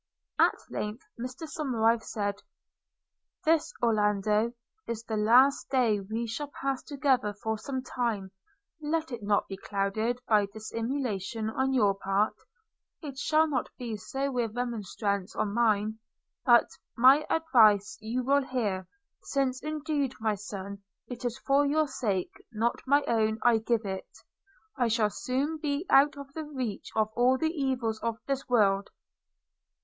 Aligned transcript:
At 0.39 0.55
length 0.71 1.03
Mr 1.19 1.47
Somerive 1.47 2.01
said, 2.01 2.41
'This, 3.45 3.71
Orlando, 3.83 4.51
is 4.87 5.03
the 5.03 5.15
last 5.15 5.69
day 5.69 5.99
way 5.99 6.25
shall 6.25 6.51
pass 6.59 6.81
together 6.81 7.35
for 7.43 7.55
some 7.59 7.83
time– 7.83 8.31
let 8.81 9.11
it 9.11 9.21
not 9.21 9.47
be 9.47 9.57
clouded 9.57 10.19
by 10.27 10.47
dissimulation 10.47 11.51
on 11.51 11.71
your 11.71 11.93
part; 11.93 12.33
it 13.03 13.19
shall 13.19 13.45
not 13.47 13.69
be 13.77 13.95
so 13.95 14.31
with 14.31 14.55
remonstrance 14.55 15.35
on 15.35 15.53
mine; 15.53 15.99
but 16.43 16.65
my 16.97 17.23
advice 17.29 17.99
you 18.01 18.23
will 18.23 18.43
hear, 18.43 18.87
since 19.21 19.61
indeed, 19.61 20.15
my 20.19 20.33
son, 20.33 20.81
it 21.09 21.23
is 21.23 21.37
for 21.37 21.63
your 21.63 21.87
sake, 21.87 22.33
not 22.51 22.81
my 22.87 23.03
own, 23.03 23.37
I 23.43 23.59
give 23.59 23.85
it– 23.85 24.09
I 24.83 24.87
shall 24.87 25.11
soon 25.11 25.57
be 25.59 25.85
out 25.91 26.17
of 26.17 26.33
the 26.33 26.45
reach 26.45 26.89
of 26.95 27.09
all 27.15 27.37
the 27.37 27.51
evils 27.53 27.99
of 28.01 28.17
this 28.25 28.49
world!' 28.49 28.89